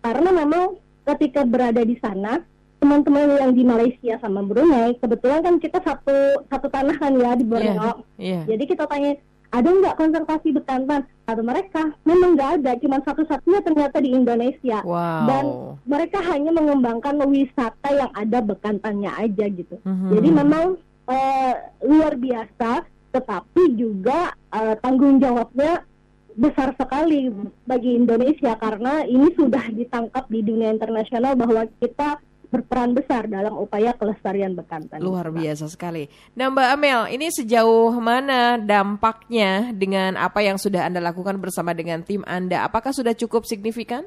karena 0.05 0.31
memang 0.33 0.77
ketika 1.09 1.43
berada 1.43 1.83
di 1.83 1.99
sana 1.99 2.45
teman-teman 2.83 3.39
yang 3.39 3.53
di 3.55 3.63
Malaysia 3.63 4.19
sama 4.19 4.43
Brunei 4.43 4.99
kebetulan 4.99 5.41
kan 5.47 5.55
kita 5.63 5.79
satu 5.87 6.43
satu 6.51 6.67
tanah 6.67 6.97
kan 6.99 7.15
ya 7.15 7.33
di 7.39 7.47
Borneo. 7.47 8.03
Yeah, 8.19 8.43
yeah. 8.43 8.43
Jadi 8.55 8.65
kita 8.75 8.91
tanya 8.91 9.17
ada 9.53 9.69
nggak 9.69 9.99
konservasi 10.01 10.49
bekantan? 10.57 11.05
Atau 11.29 11.45
mereka 11.45 11.93
memang 12.09 12.35
nggak 12.35 12.51
ada, 12.61 12.73
cuma 12.81 12.99
satu-satunya 13.05 13.61
ternyata 13.61 14.01
di 14.01 14.11
Indonesia. 14.11 14.81
Wow. 14.83 15.29
Dan 15.29 15.45
mereka 15.85 16.19
hanya 16.25 16.51
mengembangkan 16.57 17.21
wisata 17.29 17.89
yang 17.93 18.11
ada 18.17 18.41
bekantannya 18.41 19.13
aja 19.13 19.45
gitu. 19.53 19.77
Mm-hmm. 19.85 20.11
Jadi 20.17 20.29
memang 20.33 20.65
uh, 21.09 21.55
luar 21.83 22.15
biasa, 22.19 22.87
tetapi 23.13 23.63
juga 23.77 24.33
uh, 24.53 24.75
tanggung 24.81 25.19
jawabnya 25.19 25.85
besar 26.33 26.73
sekali 26.81 27.29
bagi 27.69 27.93
Indonesia 27.93 28.57
karena 28.57 29.05
ini 29.05 29.29
sudah 29.37 29.69
ditangkap 29.69 30.25
di 30.33 30.41
dunia 30.41 30.73
internasional 30.73 31.37
bahwa 31.37 31.69
kita 31.77 32.17
berperan 32.53 32.93
besar 32.93 33.25
dalam 33.33 33.57
upaya 33.57 33.97
kelestarian 33.97 34.53
bekantan. 34.53 35.01
Luar 35.01 35.33
biasa 35.33 35.73
sekali. 35.73 36.13
Nah 36.37 36.53
Mbak 36.53 36.69
Amel, 36.77 37.01
ini 37.17 37.33
sejauh 37.33 37.97
mana 37.97 38.61
dampaknya 38.61 39.73
dengan 39.73 40.21
apa 40.21 40.45
yang 40.45 40.61
sudah 40.61 40.85
Anda 40.85 41.01
lakukan 41.01 41.41
bersama 41.41 41.73
dengan 41.73 42.05
tim 42.05 42.21
Anda? 42.29 42.69
Apakah 42.69 42.93
sudah 42.93 43.17
cukup 43.17 43.49
signifikan? 43.49 44.05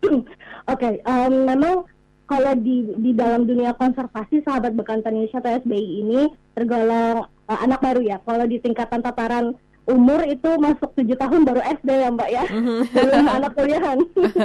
Oke, 0.08 0.24
okay, 0.64 0.94
um, 1.04 1.44
memang 1.44 1.84
kalau 2.28 2.52
di 2.60 2.84
di 3.00 3.16
dalam 3.16 3.48
dunia 3.48 3.72
konservasi 3.72 4.44
sahabat 4.44 4.76
bekantan 4.76 5.16
Indonesia 5.16 5.40
atau 5.40 5.56
SBI 5.64 6.04
ini 6.04 6.20
tergolong 6.52 7.24
uh, 7.24 7.58
anak 7.64 7.80
baru 7.80 8.04
ya. 8.04 8.16
Kalau 8.22 8.44
di 8.44 8.60
tingkatan 8.60 9.00
tataran 9.00 9.56
umur 9.88 10.20
itu 10.28 10.50
masuk 10.60 10.92
tujuh 10.92 11.16
tahun 11.16 11.48
baru 11.48 11.64
SD 11.80 11.88
ya 11.88 12.08
Mbak 12.12 12.30
ya, 12.30 12.44
mhm. 12.44 12.80
belum 12.94 13.26
anak 13.26 13.52
kuliahan. 13.56 13.98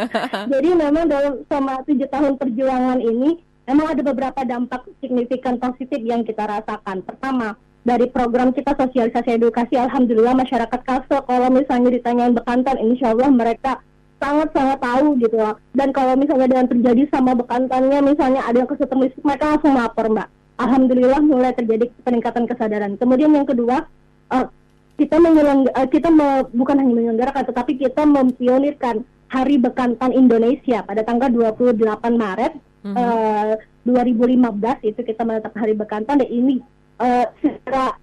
Jadi 0.56 0.70
memang 0.72 1.06
dalam 1.12 1.44
sama 1.52 1.84
tujuh 1.84 2.08
tahun 2.08 2.40
perjuangan 2.40 3.04
ini, 3.04 3.44
memang 3.68 3.92
ada 3.92 4.02
beberapa 4.02 4.42
dampak 4.48 4.88
signifikan 5.04 5.60
positif 5.60 6.00
yang 6.00 6.24
kita 6.24 6.48
rasakan. 6.48 7.04
Pertama, 7.04 7.60
dari 7.84 8.08
program 8.08 8.56
kita 8.56 8.72
sosialisasi 8.80 9.36
edukasi, 9.36 9.76
alhamdulillah 9.76 10.40
masyarakat 10.40 10.80
Kalsel 10.88 11.20
kalau 11.28 11.52
misalnya 11.52 11.92
ditanyain 11.92 12.32
bekantan, 12.32 12.80
insya 12.80 13.12
Allah 13.12 13.28
mereka 13.28 13.84
sangat-sangat 14.24 14.80
tahu 14.80 15.20
gitu 15.20 15.36
loh. 15.36 15.60
Dan 15.76 15.92
kalau 15.92 16.16
misalnya 16.16 16.48
dengan 16.48 16.68
terjadi 16.72 17.04
sama 17.12 17.36
bekantannya, 17.36 18.00
misalnya 18.00 18.48
ada 18.48 18.64
yang 18.64 18.70
kesetrum 18.72 19.04
listrik, 19.04 19.28
mereka 19.28 19.52
langsung 19.52 19.76
lapor 19.76 20.08
Mbak. 20.08 20.28
Alhamdulillah 20.64 21.20
mulai 21.20 21.52
terjadi 21.52 21.92
peningkatan 22.08 22.48
kesadaran. 22.48 22.96
Kemudian 22.96 23.36
yang 23.36 23.44
kedua, 23.44 23.84
uh, 24.32 24.48
kita 24.96 25.18
menyelang 25.18 25.68
uh, 25.74 25.88
kita 25.90 26.08
me, 26.14 26.48
bukan 26.54 26.78
hanya 26.80 26.94
menyelenggarakan 26.94 27.44
tetapi 27.50 27.76
kita 27.82 28.06
mempionirkan 28.06 29.04
Hari 29.34 29.58
Bekantan 29.58 30.14
Indonesia 30.14 30.86
pada 30.86 31.02
tanggal 31.02 31.34
28 31.34 31.82
Maret 32.14 32.54
mm 32.86 32.94
-hmm. 32.94 33.58
uh, 33.58 33.58
2015 33.90 34.90
itu 34.94 35.02
kita 35.02 35.26
menetapkan 35.26 35.60
Hari 35.66 35.74
Bekantan 35.74 36.22
dan 36.22 36.30
ini 36.30 36.62
uh, 37.02 37.26
secara 37.42 37.98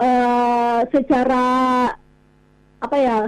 uh, 0.00 0.80
secara 0.88 1.44
apa 2.82 2.96
ya 2.98 3.18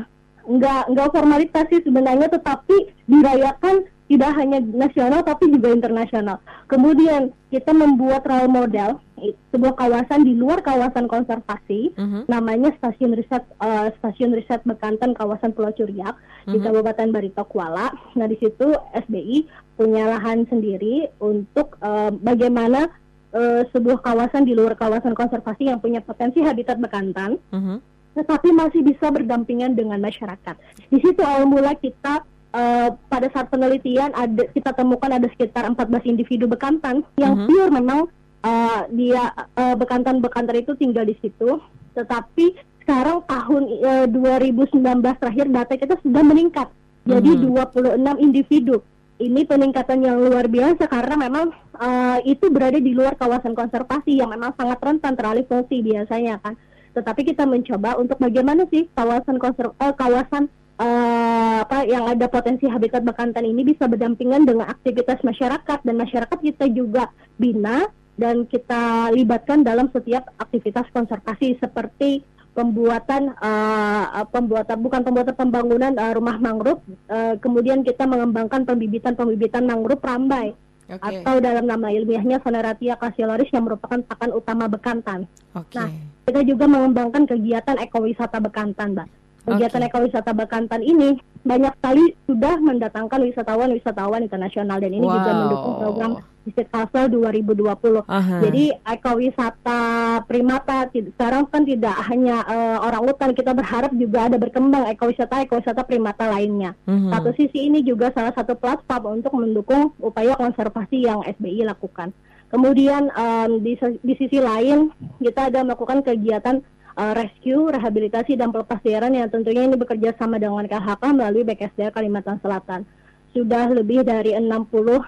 enggak 0.49 0.89
enggak 0.89 1.13
formalitas 1.13 1.65
sih 1.69 1.81
sebenarnya 1.83 2.29
tetapi 2.29 2.77
dirayakan 3.09 3.85
tidak 4.05 4.31
hanya 4.37 4.61
nasional 4.61 5.25
tapi 5.25 5.49
juga 5.49 5.73
internasional. 5.73 6.37
Kemudian 6.69 7.33
kita 7.49 7.73
membuat 7.73 8.29
role 8.29 8.53
model 8.53 9.01
sebuah 9.49 9.75
kawasan 9.81 10.29
di 10.29 10.37
luar 10.37 10.61
kawasan 10.61 11.09
konservasi, 11.09 11.97
uh-huh. 11.97 12.29
namanya 12.29 12.75
stasiun 12.77 13.17
riset 13.17 13.41
uh, 13.65 13.89
stasiun 14.01 14.37
riset 14.37 14.61
Bekantan 14.69 15.17
kawasan 15.17 15.57
Pulau 15.57 15.73
Curiak 15.73 16.13
uh-huh. 16.13 16.53
di 16.53 16.61
mhm. 16.61 16.65
Kabupaten 16.69 17.09
Barito 17.09 17.45
Kuala. 17.49 17.89
Nah 18.19 18.27
di 18.29 18.37
situ 18.37 18.77
SBI 18.93 19.49
punya 19.81 20.05
lahan 20.13 20.45
sendiri 20.53 21.09
untuk 21.25 21.81
uh, 21.81 22.13
bagaimana 22.13 22.93
uh, 23.33 23.65
sebuah 23.73 24.05
kawasan 24.05 24.45
di 24.45 24.53
luar 24.53 24.77
kawasan 24.77 25.17
konservasi 25.17 25.73
yang 25.73 25.81
punya 25.81 26.05
potensi 26.05 26.45
habitat 26.45 26.77
bekantan. 26.77 27.41
Uh-huh. 27.49 27.81
Tetapi 28.15 28.49
masih 28.55 28.81
bisa 28.87 29.11
berdampingan 29.11 29.75
dengan 29.75 29.99
masyarakat. 29.99 30.55
Di 30.89 30.99
situ 31.03 31.21
awal 31.21 31.51
mula 31.51 31.75
kita 31.75 32.23
uh, 32.55 32.89
pada 33.11 33.27
saat 33.35 33.51
penelitian 33.51 34.15
ada 34.15 34.47
kita 34.55 34.71
temukan 34.71 35.11
ada 35.11 35.27
sekitar 35.35 35.67
14 35.67 36.07
individu 36.07 36.47
bekantan 36.47 37.03
yang 37.19 37.35
uh-huh. 37.35 37.47
pure 37.51 37.71
memang 37.75 38.01
uh, 38.47 38.81
dia 38.95 39.35
uh, 39.59 39.75
bekantan-bekantan 39.75 40.63
itu 40.63 40.79
tinggal 40.79 41.05
di 41.05 41.19
situ. 41.19 41.59
Tetapi 41.99 42.55
sekarang 42.87 43.27
tahun 43.27 43.63
uh, 43.83 44.07
2019 44.07 44.79
terakhir 45.19 45.47
data 45.51 45.75
kita 45.75 45.95
sudah 46.01 46.23
meningkat. 46.23 46.69
Jadi 47.05 47.31
uh-huh. 47.37 47.77
26 47.77 48.25
individu. 48.25 48.81
Ini 49.15 49.47
peningkatan 49.47 50.03
yang 50.03 50.19
luar 50.19 50.51
biasa 50.51 50.91
karena 50.91 51.15
memang 51.15 51.55
uh, 51.79 52.19
itu 52.27 52.51
berada 52.51 52.83
di 52.83 52.91
luar 52.91 53.15
kawasan 53.15 53.55
konservasi 53.55 54.19
yang 54.19 54.27
memang 54.27 54.51
sangat 54.59 54.83
rentan 54.83 55.15
teralih 55.15 55.47
fungsi 55.47 55.87
biasanya 55.87 56.43
kan. 56.43 56.59
Tetapi 56.95 57.21
kita 57.27 57.45
mencoba 57.45 57.99
untuk 57.99 58.17
bagaimana 58.23 58.65
sih 58.71 58.87
kawasan 58.95 59.37
konser 59.43 59.75
uh, 59.75 59.95
kawasan 59.95 60.47
uh, 60.79 61.67
apa 61.67 61.85
yang 61.91 62.07
ada 62.07 62.31
potensi 62.31 62.71
habitat 62.71 63.03
bekantan 63.03 63.45
ini 63.45 63.67
bisa 63.67 63.91
berdampingan 63.91 64.47
dengan 64.47 64.71
aktivitas 64.71 65.21
masyarakat. 65.27 65.83
Dan 65.83 65.99
masyarakat 65.99 66.39
kita 66.39 66.71
juga 66.71 67.11
bina 67.37 67.91
dan 68.15 68.47
kita 68.47 69.11
libatkan 69.11 69.67
dalam 69.67 69.91
setiap 69.91 70.31
aktivitas 70.39 70.87
konservasi 70.95 71.59
seperti 71.59 72.23
pembuatan 72.55 73.35
uh, 73.43 74.23
pembuatan 74.31 74.79
bukan 74.79 75.03
pembuatan 75.03 75.35
pembangunan 75.35 75.93
uh, 75.99 76.15
rumah 76.15 76.39
mangrove. 76.39 76.79
Uh, 77.11 77.35
kemudian 77.43 77.83
kita 77.83 78.07
mengembangkan 78.07 78.63
pembibitan 78.63 79.19
pembibitan 79.19 79.67
mangrove 79.67 79.99
rambai 79.99 80.55
okay. 80.89 81.21
atau 81.23 81.41
dalam 81.41 81.65
nama 81.65 81.89
ilmiahnya 81.93 82.41
Phaneratia 82.41 82.97
cassiolaris 83.01 83.51
yang 83.53 83.65
merupakan 83.65 84.01
pakan 84.05 84.31
utama 84.33 84.69
bekantan. 84.69 85.29
Okay. 85.53 85.79
Nah, 85.81 85.89
kita 86.25 86.41
juga 86.45 86.65
mengembangkan 86.69 87.29
kegiatan 87.29 87.77
ekowisata 87.81 88.41
bekantan, 88.41 88.97
Mbak. 88.97 89.09
Kegiatan 89.45 89.83
okay. 89.85 89.91
ekowisata 89.93 90.33
Bekantan 90.33 90.81
ini 90.81 91.21
banyak 91.45 91.77
sekali 91.77 92.17
sudah 92.25 92.57
mendatangkan 92.65 93.21
wisatawan-wisatawan 93.29 94.25
internasional 94.25 94.81
dan 94.81 94.89
ini 94.89 95.05
wow. 95.05 95.15
juga 95.21 95.31
mendukung 95.37 95.75
program 95.77 96.13
Visit 96.45 96.69
Castle 96.69 97.09
2020. 97.09 98.05
Aha. 98.05 98.37
Jadi 98.45 98.71
ekowisata 98.85 99.81
primata 100.29 100.89
sekarang 100.93 101.49
kan 101.49 101.65
tidak 101.65 101.97
hanya 102.13 102.45
uh, 102.45 102.79
orang 102.85 103.09
hutan, 103.09 103.33
kita 103.33 103.57
berharap 103.57 103.91
juga 103.97 104.29
ada 104.29 104.37
berkembang 104.37 104.87
ekowisata 104.93 105.41
ekowisata 105.43 105.83
primata 105.89 106.29
lainnya. 106.29 106.77
Uh-huh. 106.85 107.11
Satu 107.11 107.33
sisi 107.35 107.67
ini 107.67 107.81
juga 107.81 108.13
salah 108.13 108.37
satu 108.37 108.55
platform 108.55 109.25
untuk 109.25 109.33
mendukung 109.35 109.97
upaya 109.99 110.37
konservasi 110.37 111.09
yang 111.09 111.25
SBI 111.25 111.65
lakukan. 111.65 112.13
Kemudian 112.53 113.11
um, 113.19 113.59
di, 113.65 113.75
di 113.81 114.15
sisi 114.15 114.39
lain 114.39 114.93
kita 115.19 115.51
ada 115.51 115.67
melakukan 115.67 116.07
kegiatan 116.07 116.63
uh, 116.95 117.13
rescue, 117.19 117.67
rehabilitasi 117.71 118.39
dan 118.39 118.55
pelepasliaran 118.55 119.11
yang 119.11 119.27
tentunya 119.27 119.67
ini 119.67 119.75
bekerja 119.75 120.15
sama 120.15 120.39
dengan 120.39 120.63
KHK 120.67 121.03
melalui 121.15 121.43
BKSDA 121.43 121.91
Kalimantan 121.91 122.39
Selatan. 122.39 122.87
Sudah 123.35 123.67
lebih 123.67 124.07
dari 124.07 124.39
60 124.39 124.47
uh, 124.47 125.03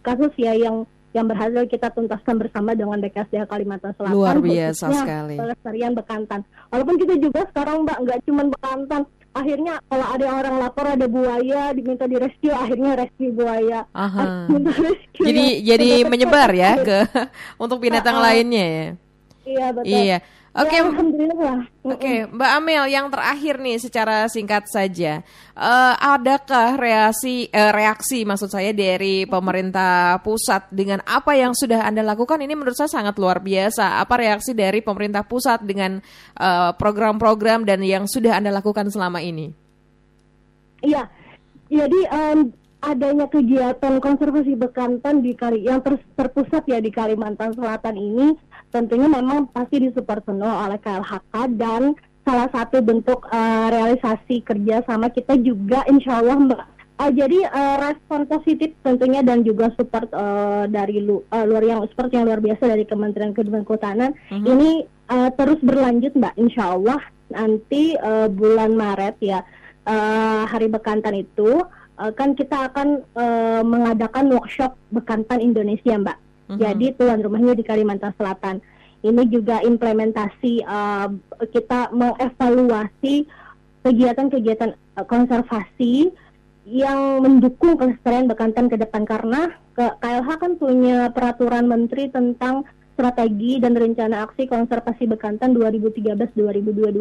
kasus 0.00 0.32
ya 0.36 0.56
yang 0.56 0.84
yang 1.10 1.26
berhasil 1.26 1.66
kita 1.66 1.90
tuntaskan 1.90 2.38
bersama 2.38 2.70
dengan 2.70 3.02
BKSDA 3.02 3.42
Kalimantan 3.50 3.90
Selatan. 3.98 4.14
Luar 4.14 4.38
biasa 4.38 4.94
sekali. 4.94 5.36
Pelestarian 5.42 5.92
bekantan. 5.98 6.46
Walaupun 6.70 6.96
kita 7.02 7.18
juga 7.18 7.40
sekarang 7.50 7.82
mbak 7.82 7.98
nggak 7.98 8.20
cuma 8.30 8.46
bekantan, 8.46 9.02
akhirnya 9.34 9.82
kalau 9.90 10.06
ada 10.06 10.26
orang 10.38 10.54
lapor 10.62 10.86
ada 10.86 11.06
buaya 11.10 11.74
diminta 11.74 12.06
di 12.06 12.18
rescue 12.18 12.50
akhirnya 12.50 12.98
rescue 12.98 13.30
buaya 13.30 13.86
Aha. 13.94 14.50
rescue 14.90 15.22
jadi 15.22 15.46
jadi 15.62 15.88
menyebar 16.02 16.50
ya 16.50 16.82
ke 16.82 16.98
untuk 17.62 17.78
binatang 17.78 18.18
uh, 18.18 18.22
lainnya 18.26 18.66
ya 18.66 18.86
Iya 19.50 19.66
betul. 19.74 19.90
Iya. 19.90 20.18
Oke, 20.50 20.74
Ya, 20.74 20.82
alhamdulillah. 20.82 21.62
Oke, 21.86 22.26
Mbak 22.26 22.50
Amel, 22.58 22.84
yang 22.90 23.06
terakhir 23.06 23.62
nih 23.62 23.78
secara 23.78 24.26
singkat 24.26 24.66
saja, 24.66 25.22
Eh, 25.60 25.94
adakah 26.00 26.80
reaksi 26.80 27.52
eh, 27.52 27.68
reaksi 27.68 28.24
maksud 28.24 28.48
saya 28.48 28.72
dari 28.72 29.28
pemerintah 29.28 30.16
pusat 30.24 30.72
dengan 30.72 31.04
apa 31.04 31.36
yang 31.36 31.52
sudah 31.52 31.84
anda 31.84 32.00
lakukan? 32.00 32.40
Ini 32.40 32.56
menurut 32.56 32.74
saya 32.74 32.88
sangat 32.88 33.20
luar 33.20 33.44
biasa. 33.44 34.00
Apa 34.00 34.16
reaksi 34.18 34.56
dari 34.56 34.80
pemerintah 34.80 35.20
pusat 35.22 35.60
dengan 35.62 36.00
eh, 36.40 36.70
program-program 36.74 37.68
dan 37.68 37.84
yang 37.84 38.08
sudah 38.08 38.40
anda 38.40 38.48
lakukan 38.48 38.88
selama 38.88 39.20
ini? 39.20 39.52
Iya, 40.80 41.12
jadi 41.68 42.00
em, 42.08 42.56
adanya 42.80 43.28
kegiatan 43.28 44.00
konservasi 44.00 44.56
bekantan 44.56 45.20
di 45.20 45.36
Kali 45.36 45.68
yang 45.68 45.84
ter- 45.84 46.00
terpusat 46.16 46.64
ya 46.64 46.80
di 46.80 46.88
Kalimantan 46.88 47.52
Selatan 47.52 48.00
ini 48.00 48.32
tentunya 48.70 49.10
memang 49.10 49.50
pasti 49.50 49.82
disupport 49.82 50.22
penuh 50.22 50.48
oleh 50.48 50.78
KLHK 50.78 51.34
dan 51.58 51.94
salah 52.24 52.48
satu 52.54 52.78
bentuk 52.80 53.26
eh, 53.30 53.66
realisasi 53.74 54.46
kerja 54.46 54.86
sama 54.86 55.10
kita 55.10 55.34
juga 55.40 55.82
insya 55.90 56.22
Allah 56.22 56.38
Mbak. 56.38 56.62
Eh, 57.00 57.12
jadi 57.16 57.38
eh, 57.48 57.76
respon 57.80 58.28
positif 58.28 58.76
tentunya 58.84 59.24
dan 59.24 59.40
juga 59.40 59.72
support 59.74 60.08
eh, 60.12 60.64
dari 60.68 61.00
lu, 61.00 61.24
eh, 61.32 61.44
luar 61.48 61.64
yang 61.64 61.80
support 61.90 62.12
yang 62.12 62.28
luar 62.28 62.44
biasa 62.44 62.68
dari 62.68 62.84
Kementerian 62.84 63.32
Kehutanan 63.32 64.12
ini 64.46 64.84
eh, 64.86 65.30
terus 65.34 65.58
berlanjut 65.64 66.12
Mbak 66.12 66.34
insya 66.36 66.76
Allah 66.76 67.00
nanti 67.32 67.96
eh, 67.96 68.28
bulan 68.28 68.76
Maret 68.76 69.16
ya 69.24 69.40
eh, 69.88 70.42
hari 70.44 70.68
bekantan 70.68 71.24
itu 71.24 71.64
eh, 71.98 72.12
kan 72.12 72.36
kita 72.36 72.68
akan 72.68 73.00
eh, 73.16 73.62
mengadakan 73.64 74.36
workshop 74.36 74.76
bekantan 74.92 75.40
Indonesia 75.40 75.96
Mbak. 75.96 76.18
Jadi 76.58 76.86
tuan 76.98 77.22
rumahnya 77.22 77.54
di 77.54 77.62
Kalimantan 77.62 78.10
Selatan. 78.18 78.58
Ini 79.00 79.22
juga 79.30 79.62
implementasi 79.62 80.66
eh, 80.66 81.08
kita 81.54 81.94
mengevaluasi 81.94 83.24
kegiatan-kegiatan 83.86 84.70
eh, 84.74 85.06
konservasi 85.06 86.10
yang 86.68 87.24
mendukung 87.24 87.80
kelestarian 87.80 88.28
bekantan 88.28 88.68
ke 88.68 88.76
depan 88.76 89.08
karena 89.08 89.56
ke 89.72 89.86
KLH 90.04 90.28
kan 90.36 90.52
punya 90.60 91.08
peraturan 91.10 91.64
menteri 91.66 92.12
tentang 92.12 92.68
strategi 92.92 93.56
dan 93.56 93.72
rencana 93.72 94.28
aksi 94.28 94.44
konservasi 94.44 95.08
bekantan 95.08 95.56
2013-2022. 95.56 97.00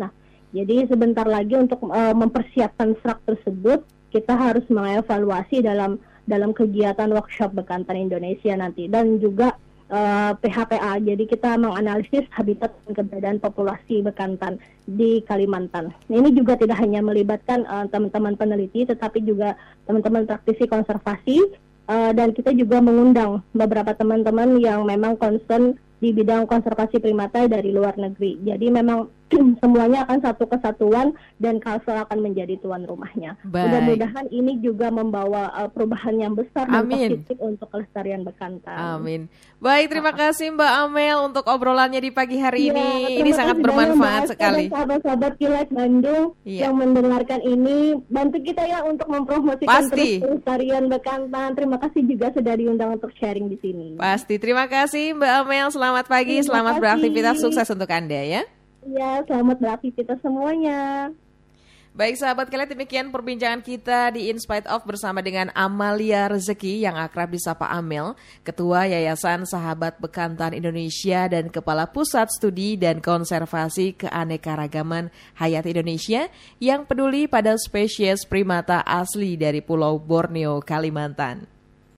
Nah, 0.00 0.10
jadi 0.56 0.88
sebentar 0.88 1.28
lagi 1.28 1.58
untuk 1.58 1.84
eh, 1.92 2.14
mempersiapkan 2.16 2.96
serak 3.04 3.20
tersebut 3.28 3.84
kita 4.08 4.32
harus 4.32 4.64
mengevaluasi 4.72 5.60
dalam 5.60 6.00
dalam 6.26 6.50
kegiatan 6.52 7.08
workshop 7.14 7.54
bekantan 7.54 7.96
Indonesia 7.96 8.52
nanti 8.58 8.90
dan 8.90 9.16
juga 9.22 9.54
eh, 9.88 10.32
PHPA. 10.36 10.98
Jadi 11.00 11.24
kita 11.30 11.54
menganalisis 11.56 12.26
habitat 12.34 12.74
dan 12.84 12.92
keberadaan 12.92 13.38
populasi 13.38 14.02
bekantan 14.02 14.58
di 14.84 15.22
Kalimantan. 15.24 15.94
Nah, 16.10 16.16
Ini 16.18 16.34
juga 16.34 16.58
tidak 16.58 16.78
hanya 16.82 17.00
melibatkan 17.00 17.64
eh, 17.64 17.86
teman-teman 17.88 18.34
peneliti, 18.34 18.84
tetapi 18.84 19.22
juga 19.22 19.54
teman-teman 19.86 20.26
praktisi 20.26 20.66
konservasi 20.66 21.38
eh, 21.88 22.12
dan 22.12 22.34
kita 22.34 22.50
juga 22.52 22.82
mengundang 22.82 23.40
beberapa 23.54 23.94
teman-teman 23.94 24.58
yang 24.58 24.84
memang 24.84 25.16
concern 25.16 25.78
di 25.96 26.12
bidang 26.12 26.44
konservasi 26.44 27.00
primata 27.00 27.48
dari 27.48 27.72
luar 27.72 27.96
negeri. 27.96 28.36
Jadi 28.44 28.68
memang 28.68 29.08
semuanya 29.60 30.06
akan 30.06 30.18
satu 30.22 30.44
kesatuan 30.46 31.10
dan 31.36 31.58
Kalsel 31.58 31.98
akan 31.98 32.18
menjadi 32.20 32.56
tuan 32.58 32.82
rumahnya. 32.82 33.34
Mudah-mudahan 33.42 34.30
ini 34.30 34.58
juga 34.58 34.88
membawa 34.88 35.50
uh, 35.52 35.66
perubahan 35.66 36.14
yang 36.14 36.32
besar 36.32 36.66
dan 36.66 36.86
Amin. 36.86 37.18
positif 37.20 37.36
untuk 37.38 37.68
kelestarian 37.68 38.22
bekantan. 38.22 38.76
Amin. 38.76 39.26
Baik, 39.58 39.90
terima 39.90 40.12
kasih 40.12 40.52
Mbak 40.52 40.72
Amel 40.84 41.18
untuk 41.26 41.44
obrolannya 41.44 41.98
di 41.98 42.10
pagi 42.10 42.38
hari 42.38 42.68
Iya, 42.68 42.72
ini. 42.72 42.88
Ini 43.18 43.30
sangat 43.32 43.56
bermanfaat 43.58 44.22
Mbak 44.22 44.30
sekali. 44.32 44.64
Sahabat-sahabat 44.70 45.32
Kilas 45.36 45.68
Bandung 45.68 46.38
Iya. 46.46 46.68
yang 46.68 46.74
mendengarkan 46.78 47.40
ini, 47.42 47.98
bantu 48.06 48.38
kita 48.40 48.62
ya 48.62 48.86
untuk 48.86 49.10
mempromosikan 49.10 49.66
Pasti. 49.66 50.22
terus 50.22 50.40
pelestarian 50.40 50.86
bekantan. 50.86 51.52
Terima 51.52 51.76
kasih 51.82 52.02
juga 52.06 52.30
sudah 52.30 52.54
diundang 52.54 52.94
untuk 52.94 53.10
sharing 53.18 53.50
di 53.50 53.58
sini. 53.58 53.98
Pasti. 53.98 54.38
Terima 54.38 54.70
kasih 54.70 55.18
Mbak 55.18 55.32
Amel. 55.42 55.66
Selamat 55.74 56.04
pagi, 56.06 56.40
Terima 56.40 56.48
selamat 56.48 56.72
kasih. 56.72 56.82
beraktivitas, 56.86 57.36
sukses 57.42 57.68
untuk 57.68 57.90
Anda 57.90 58.22
ya. 58.22 58.42
Iya, 58.86 59.26
selamat 59.26 59.56
beraktivitas 59.58 60.18
semuanya. 60.22 61.10
Baik 61.96 62.20
sahabat 62.20 62.52
kalian 62.52 62.76
demikian 62.76 63.08
perbincangan 63.08 63.64
kita 63.64 64.12
di 64.12 64.28
In 64.28 64.36
Spite 64.36 64.68
Of 64.68 64.84
bersama 64.84 65.24
dengan 65.24 65.48
Amalia 65.56 66.28
Rezeki 66.28 66.84
yang 66.84 66.92
akrab 66.92 67.32
disapa 67.32 67.72
Amel, 67.72 68.12
Ketua 68.44 68.84
Yayasan 68.84 69.48
Sahabat 69.48 69.96
Bekantan 69.96 70.52
Indonesia 70.52 71.24
dan 71.24 71.48
Kepala 71.48 71.88
Pusat 71.88 72.36
Studi 72.36 72.76
dan 72.76 73.00
Konservasi 73.00 73.96
Keanekaragaman 73.96 75.08
Hayat 75.40 75.64
Indonesia 75.64 76.28
yang 76.60 76.84
peduli 76.84 77.24
pada 77.32 77.56
spesies 77.56 78.28
primata 78.28 78.84
asli 78.84 79.40
dari 79.40 79.64
Pulau 79.64 79.96
Borneo, 79.96 80.60
Kalimantan. 80.60 81.55